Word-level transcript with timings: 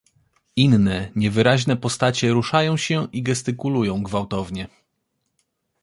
"Inne, 0.55 1.11
niewyraźne 1.15 1.77
postacie 1.77 2.29
ruszają 2.31 2.77
się 2.77 3.07
i 3.11 3.23
gestykulują 3.23 4.03
gwałtownie." 4.03 4.67